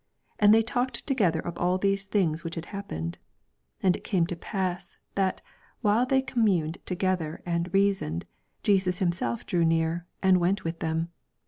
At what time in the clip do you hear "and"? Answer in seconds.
0.39-0.53, 3.87-3.95, 7.45-7.71, 10.23-10.39